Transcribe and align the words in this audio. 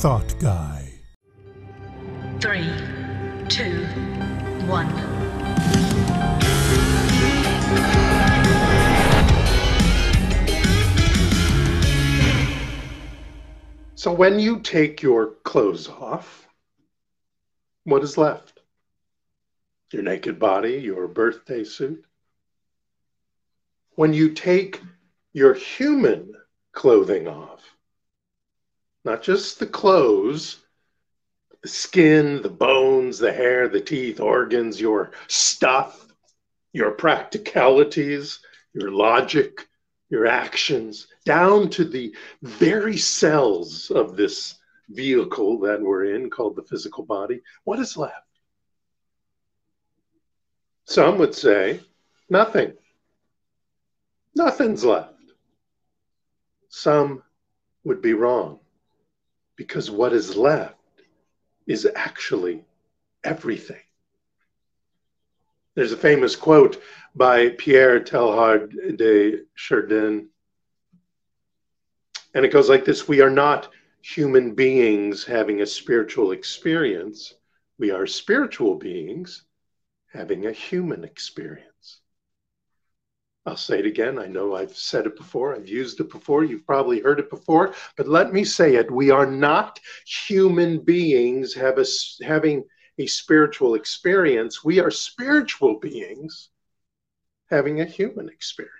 Thought 0.00 0.38
Guy. 0.38 0.92
Three, 2.38 2.70
two, 3.48 3.84
one. 4.68 4.88
So 13.96 14.12
when 14.12 14.38
you 14.38 14.60
take 14.60 15.02
your 15.02 15.32
clothes 15.42 15.88
off, 15.88 16.46
what 17.82 18.04
is 18.04 18.16
left? 18.16 18.60
Your 19.92 20.04
naked 20.04 20.38
body, 20.38 20.74
your 20.74 21.08
birthday 21.08 21.64
suit. 21.64 22.04
When 23.96 24.14
you 24.14 24.30
take 24.30 24.80
your 25.32 25.54
human 25.54 26.34
clothing 26.70 27.26
off, 27.26 27.64
not 29.04 29.22
just 29.22 29.58
the 29.58 29.66
clothes, 29.66 30.60
the 31.62 31.68
skin, 31.68 32.42
the 32.42 32.48
bones, 32.48 33.18
the 33.18 33.32
hair, 33.32 33.68
the 33.68 33.80
teeth, 33.80 34.20
organs, 34.20 34.80
your 34.80 35.12
stuff, 35.28 36.06
your 36.72 36.92
practicalities, 36.92 38.40
your 38.72 38.90
logic, 38.90 39.66
your 40.10 40.26
actions, 40.26 41.08
down 41.24 41.68
to 41.68 41.84
the 41.84 42.14
very 42.42 42.96
cells 42.96 43.90
of 43.90 44.16
this 44.16 44.56
vehicle 44.90 45.58
that 45.60 45.80
we're 45.80 46.14
in 46.14 46.30
called 46.30 46.56
the 46.56 46.62
physical 46.62 47.04
body, 47.04 47.42
what 47.64 47.78
is 47.78 47.96
left? 47.96 48.14
Some 50.84 51.18
would 51.18 51.34
say 51.34 51.80
nothing. 52.30 52.72
Nothing's 54.34 54.84
left. 54.84 55.12
Some 56.70 57.22
would 57.84 58.00
be 58.00 58.14
wrong 58.14 58.60
because 59.58 59.90
what 59.90 60.12
is 60.14 60.36
left 60.36 60.76
is 61.66 61.86
actually 61.96 62.64
everything. 63.24 63.82
There's 65.74 65.92
a 65.92 65.96
famous 65.96 66.36
quote 66.36 66.80
by 67.14 67.50
Pierre 67.50 68.00
Teilhard 68.00 68.96
de 68.96 69.42
Chardin, 69.54 70.28
and 72.34 72.44
it 72.44 72.52
goes 72.52 72.68
like 72.68 72.84
this 72.84 73.08
We 73.08 73.20
are 73.20 73.30
not 73.30 73.68
human 74.00 74.54
beings 74.54 75.24
having 75.24 75.60
a 75.60 75.66
spiritual 75.66 76.30
experience, 76.32 77.34
we 77.78 77.90
are 77.90 78.06
spiritual 78.06 78.76
beings 78.76 79.42
having 80.12 80.46
a 80.46 80.52
human 80.52 81.04
experience. 81.04 81.67
I'll 83.48 83.56
say 83.56 83.78
it 83.78 83.86
again. 83.86 84.18
I 84.18 84.26
know 84.26 84.54
I've 84.54 84.76
said 84.76 85.06
it 85.06 85.16
before, 85.16 85.56
I've 85.56 85.68
used 85.68 86.00
it 86.00 86.10
before, 86.10 86.44
you've 86.44 86.66
probably 86.66 87.00
heard 87.00 87.18
it 87.18 87.30
before, 87.30 87.74
but 87.96 88.06
let 88.06 88.30
me 88.30 88.44
say 88.44 88.74
it. 88.74 88.90
We 88.90 89.10
are 89.10 89.24
not 89.24 89.80
human 90.06 90.80
beings 90.80 91.54
have 91.54 91.78
a, 91.78 91.86
having 92.22 92.64
a 92.98 93.06
spiritual 93.06 93.74
experience. 93.74 94.62
We 94.62 94.80
are 94.80 94.90
spiritual 94.90 95.78
beings 95.78 96.50
having 97.48 97.80
a 97.80 97.86
human 97.86 98.28
experience. 98.28 98.74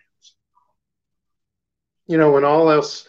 You 2.06 2.18
know, 2.18 2.32
when 2.32 2.44
all 2.44 2.70
else 2.70 3.06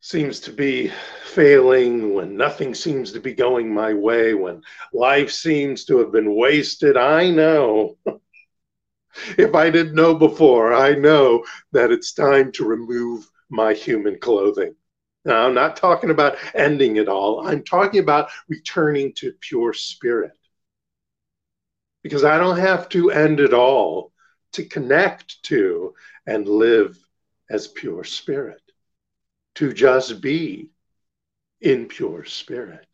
seems 0.00 0.40
to 0.40 0.52
be 0.52 0.90
failing, 1.26 2.14
when 2.14 2.36
nothing 2.36 2.74
seems 2.74 3.12
to 3.12 3.20
be 3.20 3.34
going 3.34 3.72
my 3.72 3.94
way, 3.94 4.34
when 4.34 4.62
life 4.92 5.30
seems 5.30 5.84
to 5.84 5.98
have 5.98 6.10
been 6.10 6.34
wasted, 6.34 6.96
I 6.96 7.30
know 7.30 7.96
if 9.38 9.54
I 9.54 9.70
didn't 9.70 9.94
know 9.94 10.14
before, 10.14 10.72
I 10.72 10.94
know 10.94 11.44
that 11.72 11.90
it's 11.90 12.12
time 12.12 12.52
to 12.52 12.64
remove 12.64 13.28
my 13.48 13.74
human 13.74 14.18
clothing. 14.18 14.74
Now, 15.24 15.46
I'm 15.46 15.54
not 15.54 15.76
talking 15.76 16.10
about 16.10 16.36
ending 16.54 16.96
it 16.96 17.08
all. 17.08 17.46
I'm 17.46 17.62
talking 17.62 18.00
about 18.00 18.30
returning 18.48 19.12
to 19.16 19.32
pure 19.40 19.72
spirit. 19.74 20.32
Because 22.02 22.24
I 22.24 22.38
don't 22.38 22.58
have 22.58 22.88
to 22.90 23.10
end 23.10 23.40
it 23.40 23.52
all 23.52 24.12
to 24.52 24.64
connect 24.64 25.42
to 25.44 25.94
and 26.26 26.48
live 26.48 26.98
as 27.50 27.68
pure 27.68 28.04
spirit, 28.04 28.62
to 29.56 29.72
just 29.72 30.20
be 30.20 30.70
in 31.60 31.86
pure 31.86 32.24
spirit. 32.24 32.86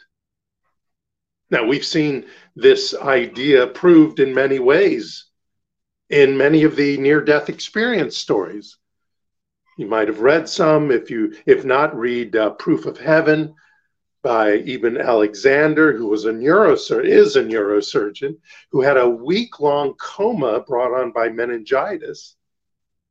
Now, 1.51 1.65
we've 1.65 1.85
seen 1.85 2.27
this 2.57 2.95
idea 2.95 3.69
proved 3.69 4.19
in 4.19 4.35
many 4.35 4.59
ways 4.59 5.27
in 6.11 6.37
many 6.37 6.63
of 6.63 6.77
the 6.77 6.97
near 6.99 7.21
death 7.21 7.49
experience 7.49 8.17
stories. 8.17 8.77
You 9.77 9.87
might 9.87 10.09
have 10.09 10.21
read 10.21 10.49
some. 10.49 10.91
If 10.91 11.11
you, 11.11 11.35
if 11.45 11.65
not, 11.65 11.97
read 11.97 12.35
uh, 12.35 12.51
Proof 12.51 12.87
of 12.87 12.99
Heaven 12.99 13.55
by 14.27 14.59
Eben 14.59 14.97
Alexander, 14.97 15.97
who 15.97 16.09
was 16.09 16.25
a 16.25 16.33
neurosurgeon, 16.33 17.05
is 17.05 17.37
a 17.37 17.45
neurosurgeon, 17.45 18.37
who 18.73 18.81
had 18.81 18.97
a 18.97 19.09
week-long 19.09 19.95
coma 20.01 20.65
brought 20.67 20.99
on 20.99 21.13
by 21.13 21.29
meningitis, 21.29 22.35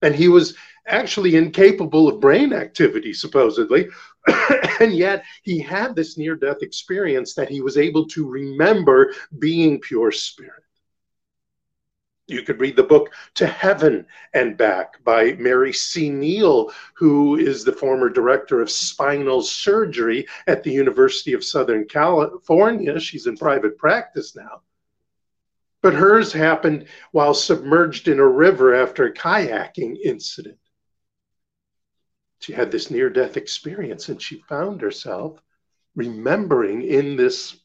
and 0.02 0.14
he 0.14 0.28
was 0.28 0.58
actually 0.88 1.36
incapable 1.36 2.10
of 2.10 2.20
brain 2.20 2.52
activity, 2.52 3.14
supposedly, 3.14 3.88
and 4.82 4.94
yet 4.94 5.24
he 5.44 5.58
had 5.58 5.96
this 5.96 6.18
near-death 6.18 6.62
experience 6.62 7.34
that 7.34 7.50
he 7.50 7.62
was 7.62 7.78
able 7.78 8.06
to 8.08 8.28
remember 8.28 9.14
being 9.40 9.80
pure 9.80 10.12
spirit. 10.12 10.65
You 12.28 12.42
could 12.42 12.60
read 12.60 12.76
the 12.76 12.84
book 12.84 13.14
To 13.36 13.46
Heaven 13.46 14.08
and 14.34 14.58
Back 14.58 15.04
by 15.04 15.34
Mary 15.34 15.72
C. 15.72 16.10
Neal, 16.10 16.72
who 16.96 17.36
is 17.36 17.64
the 17.64 17.72
former 17.72 18.10
director 18.10 18.62
of 18.62 18.72
spinal 18.72 19.44
surgery 19.44 20.28
at 20.48 20.64
the 20.64 20.72
University 20.72 21.34
of 21.34 21.44
Southern 21.44 21.86
California. 21.86 23.00
She's 23.00 23.28
in 23.28 23.38
private 23.38 23.78
practice 23.78 24.36
now. 24.36 24.64
But 25.84 25.94
hers 25.94 26.34
happened 26.34 26.88
while 27.12 27.36
submerged 27.36 28.08
in 28.08 28.18
a 28.18 28.28
river 28.28 28.74
after 28.74 29.06
a 29.06 29.14
kayaking 29.14 29.98
incident. 30.04 30.58
She 32.40 32.54
had 32.54 32.72
this 32.72 32.90
near 32.90 33.12
death 33.12 33.38
experience 33.38 34.10
and 34.10 34.20
she 34.20 34.42
found 34.50 34.82
herself 34.82 35.40
remembering 35.96 36.82
in 36.82 37.18
this 37.18 37.56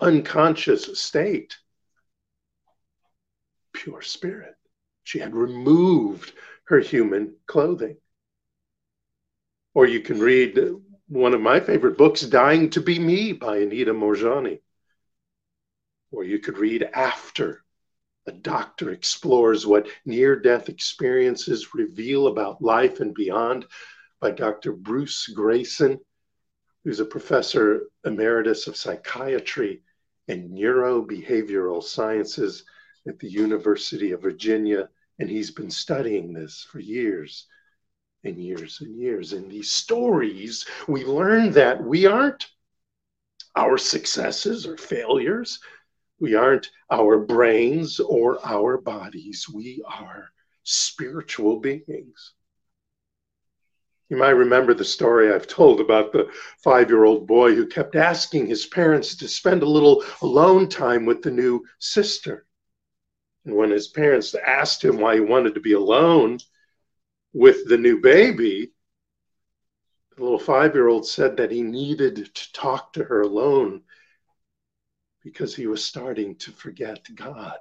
unconscious 0.00 1.00
state 1.00 1.56
pure 3.76 4.02
spirit. 4.02 4.54
She 5.04 5.18
had 5.20 5.36
removed 5.36 6.32
her 6.64 6.80
human 6.80 7.36
clothing. 7.46 7.98
Or 9.74 9.86
you 9.86 10.00
can 10.00 10.18
read 10.18 10.58
one 11.06 11.34
of 11.34 11.40
my 11.40 11.60
favorite 11.60 11.98
books, 11.98 12.22
Dying 12.22 12.70
to 12.70 12.80
Be 12.80 12.98
Me 12.98 13.32
by 13.32 13.58
Anita 13.58 13.92
Moorjani. 13.92 14.60
Or 16.10 16.24
you 16.24 16.38
could 16.38 16.58
read 16.58 16.82
After. 16.82 17.62
A 18.26 18.32
doctor 18.32 18.90
explores 18.90 19.66
what 19.66 19.86
near 20.04 20.34
death 20.34 20.68
experiences 20.68 21.74
reveal 21.74 22.26
about 22.26 22.62
life 22.62 22.98
and 22.98 23.14
beyond 23.14 23.66
by 24.20 24.32
Dr. 24.32 24.72
Bruce 24.72 25.32
Greyson, 25.32 26.00
who's 26.82 26.98
a 26.98 27.04
professor 27.04 27.82
emeritus 28.04 28.66
of 28.66 28.76
psychiatry 28.76 29.82
and 30.26 30.50
neurobehavioral 30.50 31.84
sciences 31.84 32.64
at 33.06 33.18
the 33.18 33.28
University 33.30 34.12
of 34.12 34.22
Virginia, 34.22 34.88
and 35.18 35.30
he's 35.30 35.50
been 35.50 35.70
studying 35.70 36.32
this 36.32 36.66
for 36.70 36.80
years 36.80 37.46
and 38.24 38.42
years 38.42 38.80
and 38.80 38.96
years. 38.96 39.32
In 39.32 39.48
these 39.48 39.70
stories, 39.70 40.66
we 40.88 41.04
learn 41.04 41.52
that 41.52 41.82
we 41.82 42.06
aren't 42.06 42.46
our 43.54 43.78
successes 43.78 44.66
or 44.66 44.76
failures. 44.76 45.60
We 46.20 46.34
aren't 46.34 46.70
our 46.90 47.18
brains 47.18 48.00
or 48.00 48.38
our 48.44 48.78
bodies. 48.78 49.48
We 49.48 49.82
are 49.86 50.30
spiritual 50.64 51.60
beings. 51.60 52.32
You 54.08 54.16
might 54.16 54.30
remember 54.30 54.72
the 54.72 54.84
story 54.84 55.32
I've 55.32 55.48
told 55.48 55.80
about 55.80 56.12
the 56.12 56.30
five 56.62 56.90
year 56.90 57.04
old 57.04 57.26
boy 57.26 57.54
who 57.54 57.66
kept 57.66 57.96
asking 57.96 58.46
his 58.46 58.66
parents 58.66 59.16
to 59.16 59.28
spend 59.28 59.62
a 59.62 59.68
little 59.68 60.04
alone 60.22 60.68
time 60.68 61.06
with 61.06 61.22
the 61.22 61.30
new 61.30 61.64
sister. 61.80 62.45
And 63.46 63.54
when 63.54 63.70
his 63.70 63.86
parents 63.86 64.34
asked 64.34 64.84
him 64.84 64.98
why 64.98 65.14
he 65.14 65.20
wanted 65.20 65.54
to 65.54 65.60
be 65.60 65.72
alone 65.72 66.38
with 67.32 67.68
the 67.68 67.78
new 67.78 68.00
baby, 68.00 68.72
the 70.16 70.22
little 70.22 70.38
five 70.38 70.74
year 70.74 70.88
old 70.88 71.06
said 71.06 71.36
that 71.36 71.52
he 71.52 71.62
needed 71.62 72.34
to 72.34 72.52
talk 72.52 72.92
to 72.94 73.04
her 73.04 73.22
alone 73.22 73.82
because 75.22 75.54
he 75.54 75.68
was 75.68 75.84
starting 75.84 76.34
to 76.36 76.50
forget 76.50 77.06
God. 77.14 77.58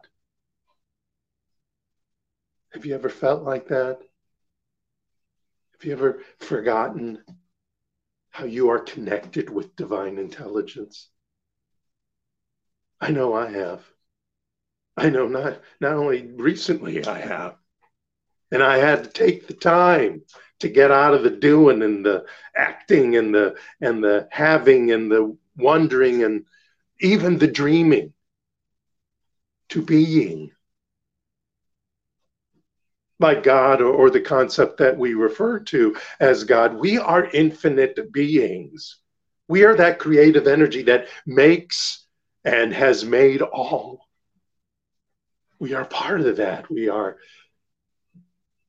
Have 2.73 2.85
you 2.85 2.95
ever 2.95 3.09
felt 3.09 3.43
like 3.43 3.67
that? 3.67 3.99
Have 5.73 5.83
you 5.85 5.91
ever 5.91 6.23
forgotten 6.39 7.23
how 8.31 8.45
you 8.45 8.69
are 8.69 8.79
connected 8.79 9.51
with 9.51 9.75
divine 9.75 10.17
intelligence? 10.17 11.09
I 12.99 13.11
know 13.11 13.35
I 13.35 13.51
have. 13.51 13.94
I 14.97 15.09
know 15.09 15.27
not 15.27 15.61
not 15.81 15.93
only 15.93 16.31
recently 16.33 17.05
I 17.05 17.19
have, 17.19 17.57
And 18.51 18.63
I 18.63 18.77
had 18.77 19.03
to 19.03 19.09
take 19.09 19.47
the 19.47 19.53
time 19.53 20.23
to 20.59 20.69
get 20.69 20.91
out 20.91 21.13
of 21.13 21.23
the 21.23 21.31
doing 21.31 21.81
and 21.81 22.05
the 22.05 22.25
acting 22.55 23.17
and 23.17 23.33
the 23.35 23.55
and 23.81 24.03
the 24.03 24.27
having 24.31 24.91
and 24.91 25.11
the 25.11 25.37
wondering 25.57 26.23
and 26.23 26.45
even 27.01 27.37
the 27.37 27.47
dreaming 27.47 28.13
to 29.69 29.81
being 29.81 30.51
by 33.19 33.35
God 33.35 33.81
or, 33.81 33.91
or, 33.93 34.09
the 34.09 34.21
concept 34.21 34.77
that 34.77 34.97
we 34.97 35.13
refer 35.13 35.59
to 35.59 35.95
as 36.19 36.43
God. 36.43 36.75
We 36.75 36.97
are 36.97 37.25
infinite 37.25 38.11
beings. 38.11 38.97
We 39.47 39.63
are 39.63 39.75
that 39.75 39.99
creative 39.99 40.47
energy 40.47 40.83
that 40.83 41.07
makes 41.25 42.05
and 42.43 42.73
has 42.73 43.05
made 43.05 43.41
all. 43.41 44.04
We 45.59 45.73
are 45.73 45.85
part 45.85 46.21
of 46.21 46.37
that. 46.37 46.69
We 46.69 46.89
are 46.89 47.17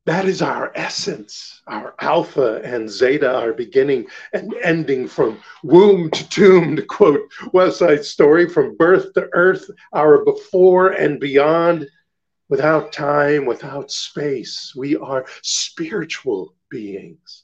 that 0.07 0.25
is 0.25 0.41
our 0.41 0.71
essence, 0.77 1.63
our 1.67 1.93
alpha 1.99 2.61
and 2.63 2.89
zeta, 2.89 3.37
our 3.37 3.53
beginning 3.53 4.07
and 4.33 4.55
ending 4.63 5.09
from 5.09 5.39
womb 5.65 6.11
to 6.13 6.29
tomb, 6.29 6.77
to 6.77 6.83
quote 6.83 7.23
West 7.53 7.81
Side 7.81 8.05
Story, 8.05 8.49
from 8.49 8.77
birth 8.77 9.13
to 9.15 9.29
earth, 9.33 9.69
our 9.93 10.25
before 10.25 10.91
and 10.91 11.19
beyond, 11.19 11.89
without 12.49 12.93
time, 12.93 13.47
without 13.47 13.91
space. 13.91 14.73
We 14.77 14.97
are 14.97 15.27
spiritual 15.43 16.55
beings. 16.71 17.43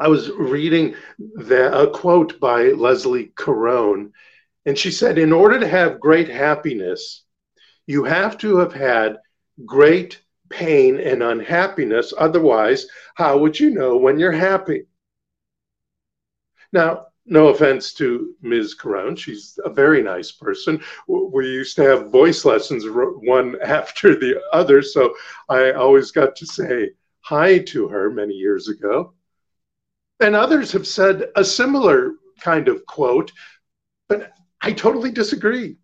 I 0.00 0.08
was 0.08 0.30
reading 0.30 0.96
the, 1.18 1.72
a 1.72 1.88
quote 1.90 2.40
by 2.40 2.70
Leslie 2.70 3.32
Caron, 3.36 4.12
and 4.66 4.76
she 4.78 4.90
said, 4.90 5.18
In 5.18 5.32
order 5.32 5.58
to 5.58 5.68
have 5.68 6.00
great 6.00 6.28
happiness, 6.28 7.24
you 7.86 8.04
have 8.04 8.38
to 8.38 8.58
have 8.58 8.72
had 8.72 9.18
great 9.66 10.20
pain 10.48 10.98
and 10.98 11.22
unhappiness. 11.22 12.12
Otherwise, 12.16 12.86
how 13.14 13.38
would 13.38 13.58
you 13.58 13.70
know 13.70 13.96
when 13.96 14.18
you're 14.18 14.32
happy? 14.32 14.84
Now, 16.72 17.06
no 17.26 17.48
offense 17.48 17.92
to 17.94 18.34
Ms. 18.42 18.74
Caron, 18.74 19.14
she's 19.14 19.58
a 19.64 19.70
very 19.70 20.02
nice 20.02 20.32
person. 20.32 20.82
We 21.06 21.46
used 21.46 21.76
to 21.76 21.82
have 21.82 22.10
voice 22.10 22.44
lessons 22.44 22.84
one 22.86 23.56
after 23.62 24.16
the 24.16 24.40
other, 24.52 24.82
so 24.82 25.14
I 25.48 25.72
always 25.72 26.10
got 26.10 26.34
to 26.36 26.46
say 26.46 26.90
hi 27.20 27.58
to 27.58 27.88
her 27.88 28.10
many 28.10 28.34
years 28.34 28.68
ago. 28.68 29.14
And 30.18 30.34
others 30.34 30.72
have 30.72 30.86
said 30.86 31.30
a 31.36 31.44
similar 31.44 32.14
kind 32.40 32.68
of 32.68 32.84
quote, 32.86 33.32
but 34.08 34.32
I 34.60 34.72
totally 34.72 35.10
disagree. 35.10 35.76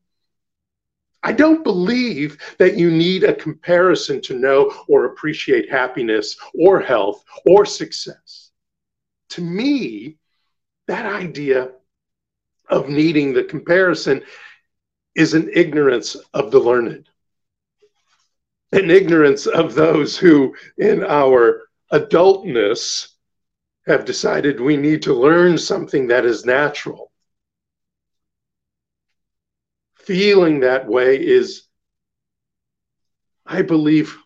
I 1.23 1.33
don't 1.33 1.65
believe 1.65 2.39
that 2.59 2.77
you 2.77 2.91
need 2.91 3.25
a 3.25 3.35
comparison 3.35 4.21
to 4.23 4.39
know 4.39 4.73
or 4.87 5.07
appreciate 5.07 5.71
happiness 5.71 6.37
or 6.55 6.81
health 6.81 7.25
or 7.47 7.65
success. 7.67 8.51
To 9.31 9.41
me, 9.41 10.19
that 10.87 11.07
idea 11.07 11.73
of 12.69 12.89
needing 12.89 13.33
the 13.33 13.45
comparison 13.45 14.23
is 15.15 15.35
an 15.35 15.51
ignorance 15.53 16.15
of 16.35 16.51
the 16.51 16.61
learned, 16.61 17.09
an 18.73 18.91
ignorance 18.91 19.47
of 19.47 19.75
those 19.75 20.17
who, 20.17 20.55
in 20.79 21.03
our 21.03 21.63
adultness, 21.93 23.09
have 23.87 24.05
decided 24.05 24.61
we 24.61 24.77
need 24.77 25.03
to 25.03 25.15
learn 25.15 25.57
something 25.57 26.07
that 26.09 26.25
is 26.25 26.45
natural 26.45 27.06
feeling 30.07 30.61
that 30.61 30.87
way 30.87 31.17
is, 31.17 31.65
I 33.45 33.63
believe, 33.63 34.17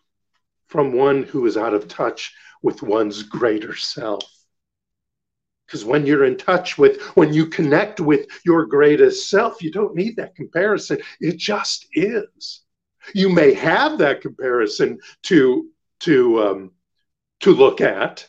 from 0.67 0.93
one 0.93 1.23
who 1.23 1.47
is 1.47 1.57
out 1.57 1.73
of 1.73 1.87
touch 1.87 2.33
with 2.61 2.83
one's 2.83 3.23
greater 3.23 3.75
self. 3.75 4.23
Because 5.65 5.83
when 5.83 6.05
you're 6.05 6.25
in 6.25 6.37
touch 6.37 6.77
with, 6.77 7.01
when 7.15 7.33
you 7.33 7.47
connect 7.47 7.99
with 7.99 8.27
your 8.45 8.65
greatest 8.67 9.29
self, 9.29 9.63
you 9.63 9.71
don't 9.71 9.95
need 9.95 10.17
that 10.17 10.35
comparison. 10.35 10.99
It 11.19 11.37
just 11.37 11.87
is. 11.93 12.61
You 13.15 13.29
may 13.29 13.53
have 13.53 13.97
that 13.97 14.21
comparison 14.21 14.99
to 15.23 15.69
to 16.01 16.43
um, 16.43 16.71
to 17.39 17.51
look 17.51 17.81
at, 17.81 18.27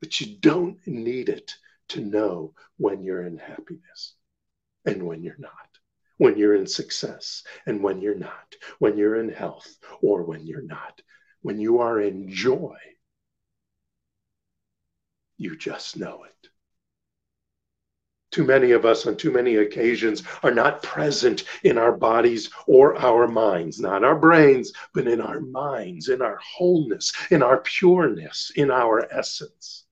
but 0.00 0.18
you 0.20 0.38
don't 0.38 0.78
need 0.86 1.28
it 1.28 1.52
to 1.88 2.00
know 2.00 2.54
when 2.78 3.02
you're 3.02 3.26
in 3.26 3.36
happiness 3.36 4.14
and 4.86 5.02
when 5.02 5.22
you're 5.22 5.36
not 5.38 5.52
when 6.18 6.36
you're 6.36 6.54
in 6.54 6.66
success 6.66 7.42
and 7.66 7.82
when 7.82 8.00
you're 8.00 8.14
not, 8.14 8.54
when 8.78 8.96
you're 8.96 9.16
in 9.16 9.28
health 9.28 9.76
or 10.02 10.22
when 10.22 10.46
you're 10.46 10.62
not, 10.62 11.00
when 11.42 11.58
you 11.58 11.80
are 11.80 12.00
in 12.00 12.28
joy, 12.30 12.76
you 15.36 15.56
just 15.56 15.96
know 15.96 16.24
it. 16.24 16.48
Too 18.30 18.44
many 18.44 18.72
of 18.72 18.84
us 18.84 19.06
on 19.06 19.16
too 19.16 19.30
many 19.30 19.56
occasions 19.56 20.24
are 20.42 20.50
not 20.50 20.82
present 20.82 21.44
in 21.62 21.78
our 21.78 21.92
bodies 21.92 22.50
or 22.66 22.96
our 22.96 23.28
minds, 23.28 23.78
not 23.78 24.02
our 24.02 24.16
brains, 24.18 24.72
but 24.92 25.06
in 25.06 25.20
our 25.20 25.38
minds, 25.38 26.08
in 26.08 26.20
our 26.20 26.38
wholeness, 26.42 27.12
in 27.30 27.44
our 27.44 27.58
pureness, 27.58 28.50
in 28.56 28.72
our 28.72 29.06
essence. 29.12 29.83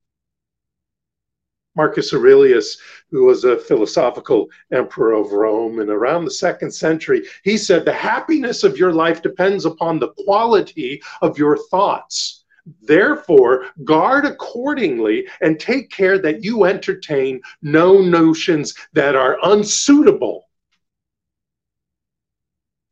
Marcus 1.75 2.13
Aurelius, 2.13 2.79
who 3.11 3.25
was 3.25 3.45
a 3.45 3.57
philosophical 3.57 4.49
emperor 4.73 5.13
of 5.13 5.33
Rome, 5.33 5.79
and 5.81 5.89
around 5.89 6.25
the 6.25 6.31
second 6.31 6.71
century, 6.71 7.25
he 7.45 7.57
said, 7.57 7.85
The 7.85 7.93
happiness 7.93 8.63
of 8.63 8.77
your 8.77 8.93
life 8.93 9.23
depends 9.23 9.65
upon 9.65 9.99
the 9.99 10.13
quality 10.25 11.03
of 11.23 11.39
your 11.39 11.57
thoughts. 11.69 12.45
Therefore, 12.83 13.67
guard 13.85 14.25
accordingly 14.25 15.27
and 15.41 15.59
take 15.59 15.91
care 15.91 16.19
that 16.19 16.45
you 16.45 16.65
entertain 16.65 17.41
no 17.61 18.01
notions 18.01 18.75
that 18.93 19.17
are 19.17 19.39
unsuitable 19.43 20.49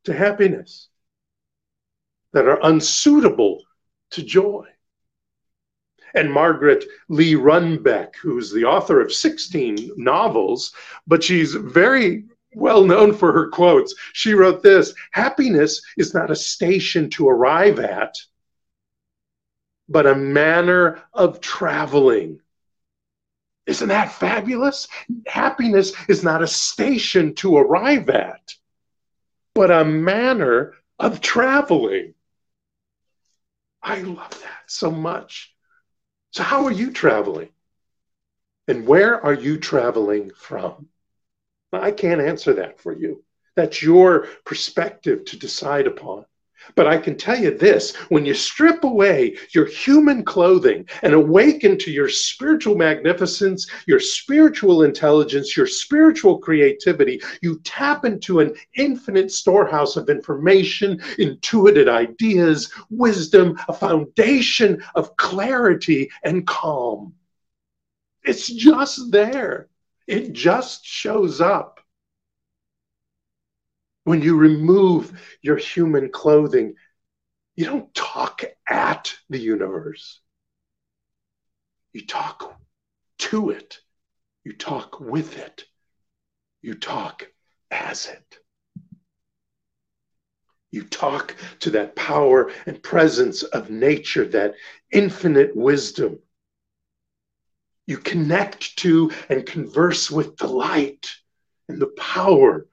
to 0.05 0.15
happiness, 0.15 0.89
that 2.33 2.49
are 2.49 2.59
unsuitable 2.63 3.63
to 4.11 4.23
joy 4.23 4.67
and 6.15 6.33
Margaret 6.33 6.85
Lee 7.09 7.35
Runbeck, 7.35 8.17
who's 8.17 8.53
the 8.53 8.65
author 8.65 9.01
of 9.01 9.13
16 9.13 9.93
novels, 9.97 10.73
but 11.07 11.23
she's 11.23 11.55
very 11.55 12.25
well 12.55 12.85
known 12.85 13.15
for 13.15 13.33
her 13.33 13.49
quotes. 13.49 13.95
She 14.13 14.35
wrote 14.35 14.63
this 14.63 14.95
Happiness 15.13 15.83
is 15.97 16.15
not 16.15 16.31
a 16.31 16.37
station 16.37 17.11
to 17.11 17.29
arrive 17.29 17.79
at, 17.79 18.15
but 19.89 20.07
a 20.07 20.15
manner 20.15 21.03
of 21.13 21.41
traveling. 21.41 22.41
Isn't 23.67 23.89
that 23.89 24.13
fabulous? 24.13 24.89
Happiness 25.27 25.93
is 26.09 26.25
not 26.25 26.43
a 26.43 26.47
station 26.47 27.35
to 27.37 27.57
arrive 27.57 28.09
at, 28.09 28.55
but 29.55 29.71
a 29.71 29.85
manner 29.85 30.75
of 30.99 31.21
traveling. 31.21 32.15
I 33.83 34.01
love 34.01 34.31
that 34.43 34.65
so 34.67 34.91
much. 34.91 35.55
So, 36.33 36.43
how 36.43 36.67
are 36.67 36.73
you 36.73 36.93
traveling? 36.93 37.51
And 38.69 38.87
where 38.87 39.25
are 39.25 39.35
you 39.35 39.59
traveling 39.59 40.31
from? 40.37 40.89
I 41.73 41.91
can't 41.91 42.21
answer 42.21 42.55
that 42.55 42.81
for 42.81 42.93
you. 42.93 43.25
That's 43.57 43.83
your 43.83 44.29
perspective 44.45 45.25
to 45.27 45.39
decide 45.39 45.87
upon. 45.87 46.25
But 46.75 46.87
I 46.87 46.99
can 46.99 47.17
tell 47.17 47.39
you 47.39 47.57
this 47.57 47.95
when 48.09 48.25
you 48.25 48.35
strip 48.35 48.85
away 48.85 49.37
your 49.51 49.67
human 49.67 50.25
clothing 50.25 50.89
and 51.03 51.15
awaken 51.15 51.79
to 51.79 51.91
your 51.91 52.09
spiritual 52.09 52.77
magnificence, 52.77 53.71
your 53.87 54.01
spiritual 54.01 54.83
intelligence, 54.83 55.57
your 55.57 55.67
spiritual 55.67 56.39
creativity, 56.39 57.21
you 57.43 57.61
tap 57.65 58.05
into 58.05 58.41
an 58.41 58.55
infinite 58.75 59.31
storehouse 59.31 59.97
of 59.97 60.09
information, 60.09 61.01
intuitive 61.19 61.89
ideas, 61.89 62.73
wisdom, 62.91 63.59
a 63.69 63.73
foundation 63.73 64.83
of 64.95 65.17
clarity 65.17 66.11
and 66.25 66.47
calm. 66.47 67.15
It's 68.23 68.49
just 68.49 69.11
there, 69.11 69.69
it 70.07 70.33
just 70.33 70.85
shows 70.85 71.41
up. 71.41 71.80
When 74.11 74.23
you 74.23 74.37
remove 74.37 75.13
your 75.41 75.57
human 75.57 76.11
clothing, 76.11 76.75
you 77.55 77.65
don't 77.65 77.95
talk 77.95 78.43
at 78.69 79.15
the 79.29 79.39
universe. 79.39 80.19
You 81.93 82.05
talk 82.05 82.59
to 83.19 83.51
it. 83.51 83.79
You 84.43 84.55
talk 84.55 84.99
with 84.99 85.39
it. 85.39 85.65
You 86.61 86.75
talk 86.75 87.29
as 87.71 88.09
it. 88.09 88.39
You 90.73 90.83
talk 90.83 91.37
to 91.61 91.71
that 91.71 91.95
power 91.95 92.51
and 92.67 92.83
presence 92.83 93.45
of 93.45 93.71
nature, 93.71 94.27
that 94.27 94.55
infinite 94.91 95.55
wisdom. 95.55 96.19
You 97.87 97.99
connect 97.99 98.77
to 98.79 99.13
and 99.29 99.47
converse 99.47 100.11
with 100.11 100.37
the 100.37 100.49
light 100.49 101.13
and 101.69 101.81
the 101.81 101.95
power 101.97 102.67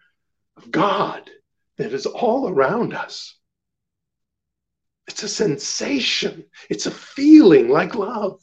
of 0.57 0.71
God 0.71 1.29
that 1.77 1.93
is 1.93 2.05
all 2.05 2.49
around 2.49 2.93
us. 2.93 3.35
It's 5.07 5.23
a 5.23 5.29
sensation. 5.29 6.45
It's 6.69 6.85
a 6.85 6.91
feeling 6.91 7.69
like 7.69 7.95
love. 7.95 8.41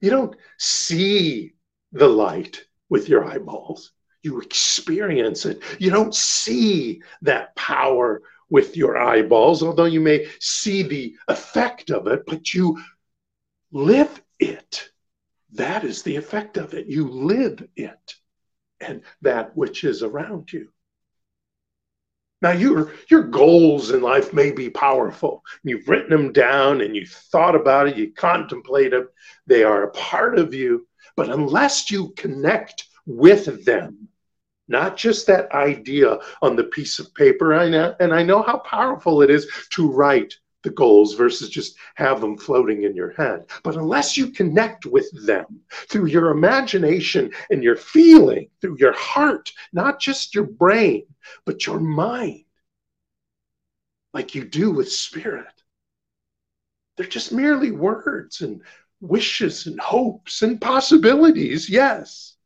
You 0.00 0.10
don't 0.10 0.36
see 0.58 1.54
the 1.92 2.08
light 2.08 2.64
with 2.88 3.08
your 3.08 3.24
eyeballs. 3.24 3.92
You 4.22 4.40
experience 4.40 5.46
it. 5.46 5.62
You 5.80 5.90
don't 5.90 6.14
see 6.14 7.02
that 7.22 7.56
power 7.56 8.22
with 8.48 8.76
your 8.76 8.98
eyeballs, 8.98 9.62
although 9.62 9.86
you 9.86 10.00
may 10.00 10.28
see 10.38 10.82
the 10.82 11.16
effect 11.26 11.90
of 11.90 12.06
it, 12.06 12.24
but 12.26 12.52
you 12.54 12.80
live 13.72 14.22
it. 14.38 14.90
That 15.52 15.84
is 15.84 16.02
the 16.02 16.16
effect 16.16 16.56
of 16.56 16.74
it. 16.74 16.86
You 16.86 17.08
live 17.08 17.66
it 17.74 18.14
and 18.80 19.02
that 19.22 19.56
which 19.56 19.84
is 19.84 20.02
around 20.02 20.52
you. 20.52 20.68
Now, 22.42 22.50
your, 22.50 22.90
your 23.08 23.22
goals 23.22 23.92
in 23.92 24.02
life 24.02 24.32
may 24.32 24.50
be 24.50 24.68
powerful. 24.68 25.44
You've 25.62 25.88
written 25.88 26.10
them 26.10 26.32
down 26.32 26.80
and 26.80 26.96
you 26.96 27.06
thought 27.06 27.54
about 27.54 27.86
it, 27.86 27.96
you 27.96 28.12
contemplate 28.12 28.90
them. 28.90 29.08
They 29.46 29.62
are 29.62 29.84
a 29.84 29.92
part 29.92 30.36
of 30.36 30.52
you. 30.52 30.88
But 31.14 31.30
unless 31.30 31.88
you 31.88 32.12
connect 32.16 32.88
with 33.06 33.64
them, 33.64 34.08
not 34.66 34.96
just 34.96 35.28
that 35.28 35.52
idea 35.52 36.18
on 36.40 36.56
the 36.56 36.64
piece 36.64 36.98
of 36.98 37.14
paper, 37.14 37.54
I 37.54 37.68
know, 37.68 37.94
and 38.00 38.12
I 38.12 38.24
know 38.24 38.42
how 38.42 38.58
powerful 38.58 39.22
it 39.22 39.30
is 39.30 39.48
to 39.70 39.90
write 39.90 40.34
the 40.62 40.70
goals 40.70 41.14
versus 41.14 41.48
just 41.48 41.76
have 41.94 42.20
them 42.20 42.36
floating 42.36 42.84
in 42.84 42.94
your 42.94 43.12
head. 43.12 43.46
But 43.62 43.76
unless 43.76 44.16
you 44.16 44.28
connect 44.28 44.86
with 44.86 45.10
them 45.26 45.60
through 45.88 46.06
your 46.06 46.30
imagination 46.30 47.32
and 47.50 47.62
your 47.62 47.76
feeling, 47.76 48.48
through 48.60 48.76
your 48.78 48.92
heart, 48.92 49.50
not 49.72 50.00
just 50.00 50.34
your 50.34 50.44
brain, 50.44 51.04
but 51.44 51.66
your 51.66 51.80
mind, 51.80 52.44
like 54.14 54.34
you 54.34 54.44
do 54.44 54.70
with 54.70 54.90
spirit, 54.90 55.46
they're 56.96 57.06
just 57.06 57.32
merely 57.32 57.70
words 57.70 58.42
and 58.42 58.62
wishes 59.00 59.66
and 59.66 59.80
hopes 59.80 60.42
and 60.42 60.60
possibilities, 60.60 61.68
yes. 61.68 62.36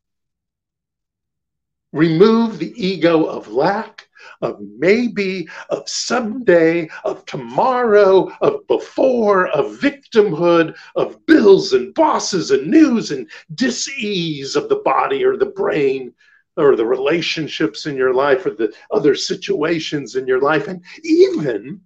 Remove 1.92 2.58
the 2.58 2.72
ego 2.76 3.24
of 3.24 3.48
lack 3.48 4.05
of 4.42 4.60
maybe, 4.78 5.48
of 5.70 5.88
someday, 5.88 6.88
of 7.04 7.24
tomorrow, 7.26 8.30
of 8.40 8.66
before, 8.66 9.48
of 9.48 9.78
victimhood, 9.78 10.76
of 10.94 11.24
bills 11.26 11.72
and 11.72 11.94
bosses 11.94 12.50
and 12.50 12.66
news 12.66 13.10
and 13.10 13.30
dis-ease 13.54 14.56
of 14.56 14.68
the 14.68 14.76
body 14.76 15.24
or 15.24 15.36
the 15.36 15.46
brain 15.46 16.12
or 16.56 16.74
the 16.74 16.86
relationships 16.86 17.86
in 17.86 17.96
your 17.96 18.14
life 18.14 18.46
or 18.46 18.50
the 18.50 18.72
other 18.90 19.14
situations 19.14 20.16
in 20.16 20.26
your 20.26 20.40
life. 20.40 20.68
And 20.68 20.82
even 21.04 21.80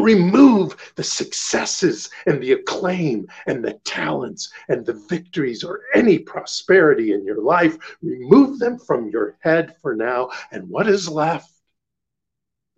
remove 0.00 0.92
the 0.96 1.04
successes 1.04 2.10
and 2.26 2.42
the 2.42 2.52
acclaim 2.52 3.26
and 3.46 3.64
the 3.64 3.74
talents 3.84 4.52
and 4.68 4.84
the 4.84 5.04
victories 5.08 5.64
or 5.64 5.82
any 5.94 6.18
prosperity 6.18 7.12
in 7.12 7.24
your 7.24 7.42
life. 7.42 7.76
Remove 8.02 8.58
them 8.58 8.78
from 8.78 9.08
your 9.08 9.36
head 9.40 9.76
for 9.80 9.94
now. 9.94 10.30
And 10.50 10.68
what 10.68 10.88
is 10.88 11.08
left? 11.08 11.50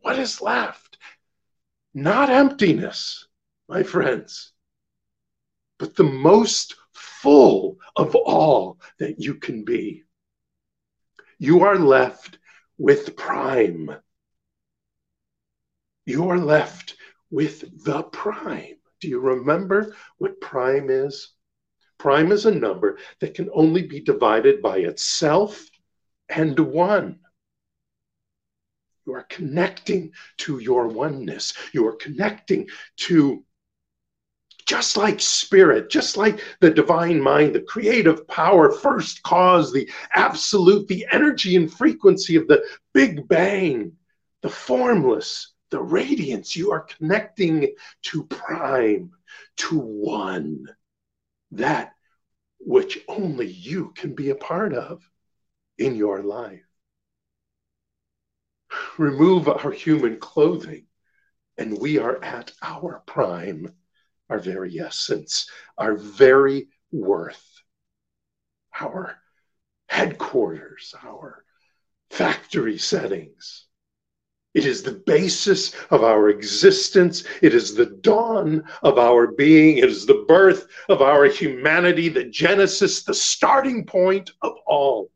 What 0.01 0.19
is 0.19 0.41
left? 0.41 0.99
Not 1.95 2.31
emptiness, 2.31 3.27
my 3.69 3.83
friends, 3.83 4.53
but 5.79 5.95
the 5.95 6.05
most 6.05 6.77
full 6.93 7.79
of 7.97 8.15
all 8.15 8.81
that 8.99 9.21
you 9.21 9.35
can 9.35 9.65
be. 9.65 10.05
You 11.39 11.63
are 11.65 11.79
left 11.79 12.39
with 12.79 13.17
prime. 13.17 13.95
You 16.05 16.31
are 16.31 16.39
left 16.39 16.97
with 17.33 17.85
the 17.85 18.05
prime. 18.05 18.77
Do 19.01 19.09
you 19.09 19.19
remember 19.19 19.97
what 20.19 20.41
prime 20.41 20.91
is? 20.91 21.31
Prime 21.99 22.31
is 22.31 22.47
a 22.47 22.55
number 22.55 22.99
that 23.21 23.35
can 23.35 23.49
only 23.53 23.83
be 23.83 24.01
divided 24.01 24.63
by 24.63 24.79
itself 24.79 25.65
and 26.29 26.59
one. 26.59 27.19
You 29.07 29.15
are 29.15 29.27
connecting 29.29 30.13
to 30.39 30.59
your 30.59 30.87
oneness. 30.87 31.55
You 31.73 31.89
are 31.89 31.97
connecting 31.97 32.69
to 32.99 33.45
just 34.67 34.97
like 34.97 35.21
spirit, 35.21 35.91
just 35.91 36.17
like 36.17 36.41
the 36.61 36.71
divine 36.71 37.21
mind, 37.21 37.55
the 37.55 37.61
creative 37.61 38.29
power, 38.29 38.71
first 38.71 39.23
cause, 39.23 39.73
the 39.73 39.91
absolute, 40.13 40.87
the 40.87 41.07
energy 41.11 41.57
and 41.57 41.73
frequency 41.73 42.37
of 42.37 42.47
the 42.47 42.63
Big 42.95 43.27
Bang, 43.27 43.93
the 44.43 44.49
formless, 44.49 45.52
the 45.73 45.81
radiance, 45.83 46.55
you 46.55 46.71
are 46.71 46.83
connecting 46.83 47.75
to 48.03 48.25
prime, 48.25 49.11
to 49.57 49.79
one, 49.79 50.67
that 51.51 51.95
which 52.61 53.01
only 53.09 53.47
you 53.47 53.91
can 53.97 54.15
be 54.15 54.29
a 54.29 54.35
part 54.35 54.75
of 54.75 55.03
in 55.79 55.97
your 55.97 56.23
life. 56.23 56.61
Remove 58.99 59.49
our 59.49 59.71
human 59.71 60.19
clothing, 60.19 60.85
and 61.57 61.79
we 61.79 61.99
are 61.99 62.23
at 62.23 62.53
our 62.63 63.03
prime, 63.07 63.75
our 64.29 64.39
very 64.39 64.79
essence, 64.79 65.49
our 65.79 65.97
very 65.97 66.69
worth, 66.91 67.63
our 68.79 69.17
headquarters, 69.89 70.95
our 71.03 71.47
factory 72.11 72.77
settings 72.77 73.69
it 74.55 74.67
is 74.67 74.83
the 74.83 74.93
basis 74.93 75.75
of 75.91 76.05
our 76.05 76.29
existence. 76.29 77.25
It 77.41 77.55
is 77.55 77.75
the 77.75 77.87
dawn 77.87 78.65
of 78.83 78.99
our 78.99 79.29
being. 79.29 79.79
It 79.79 79.89
is 79.89 80.05
the 80.05 80.27
birth 80.29 80.67
of 80.91 81.01
our 81.01 81.25
humanity, 81.25 82.11
the 82.11 82.25
genesis, 82.25 83.03
the 83.03 83.15
starting 83.15 83.87
point 83.87 84.31
of 84.43 84.53
all. 84.67 85.11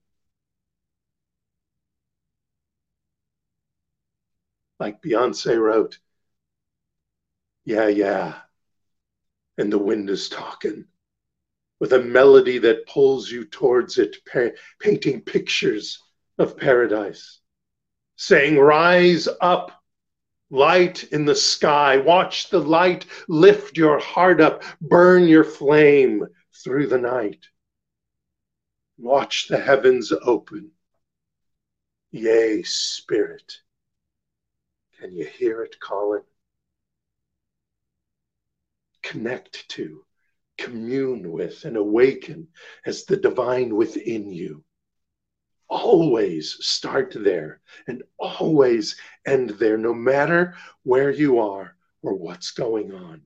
Like 4.81 5.03
Beyonce 5.03 5.59
wrote, 5.61 5.99
Yeah, 7.65 7.89
yeah. 7.89 8.41
And 9.59 9.71
the 9.71 9.79
wind 9.79 10.09
is 10.09 10.31
talking 10.31 10.87
with 11.79 11.93
a 11.93 12.03
melody 12.03 12.57
that 12.59 12.87
pulls 12.87 13.31
you 13.31 13.45
towards 13.45 13.99
it, 13.99 14.17
painting 14.81 15.21
pictures 15.21 16.03
of 16.39 16.57
paradise 16.57 17.41
saying, 18.17 18.59
Rise 18.59 19.29
up, 19.41 19.73
light 20.51 21.05
in 21.13 21.25
the 21.25 21.35
sky. 21.35 21.99
Watch 21.99 22.51
the 22.51 22.59
light 22.59 23.07
lift 23.29 23.77
your 23.77 23.99
heart 23.99 24.41
up, 24.41 24.63
burn 24.81 25.29
your 25.29 25.45
flame 25.45 26.27
through 26.63 26.89
the 26.89 26.99
night. 26.99 27.47
Watch 28.99 29.49
the 29.49 29.59
heavens 29.59 30.13
open. 30.23 30.71
Yea, 32.11 32.63
Spirit. 32.63 33.61
Can 34.99 35.13
you 35.13 35.27
hear 35.27 35.63
it 35.63 35.79
calling? 35.79 36.23
Connect 39.03 39.69
to, 39.71 40.05
commune 40.57 41.31
with, 41.31 41.65
and 41.67 41.77
awaken 41.77 42.49
as 42.87 43.05
the 43.05 43.19
divine 43.19 43.77
within 43.77 44.33
you 44.33 44.65
always 45.69 46.57
start 46.65 47.15
there 47.17 47.61
and 47.87 48.03
always 48.19 48.97
end 49.27 49.51
there, 49.51 49.77
no 49.79 49.93
matter 49.95 50.55
where 50.83 51.11
you 51.11 51.41
are 51.41 51.77
or 52.03 52.15
what's 52.15 52.53
going 52.53 52.93
on. 52.93 53.23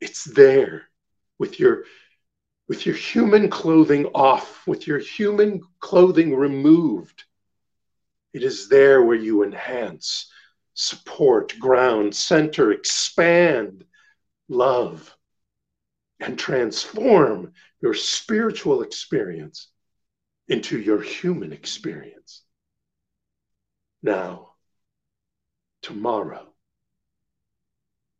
It's 0.00 0.24
there 0.24 0.84
with 1.38 1.58
your 1.58 1.84
with 2.68 2.84
your 2.84 2.96
human 2.96 3.48
clothing 3.48 4.06
off, 4.06 4.66
with 4.66 4.88
your 4.88 4.98
human 4.98 5.62
clothing 5.78 6.34
removed. 6.34 7.24
It 8.32 8.42
is 8.42 8.68
there 8.68 9.02
where 9.02 9.16
you 9.16 9.44
enhance, 9.44 10.30
support, 10.74 11.56
ground, 11.60 12.14
center, 12.14 12.72
expand, 12.72 13.84
love, 14.48 15.16
and 16.18 16.36
transform 16.36 17.52
your 17.80 17.94
spiritual 17.94 18.82
experience 18.82 19.68
into 20.48 20.78
your 20.78 21.00
human 21.02 21.52
experience. 21.52 22.42
Now, 24.02 24.52
tomorrow, 25.82 26.52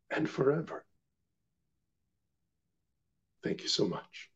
and 0.09 0.29
forever. 0.29 0.85
Thank 3.43 3.61
you 3.61 3.69
so 3.69 3.87
much. 3.87 4.29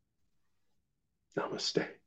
Namaste. 1.38 2.01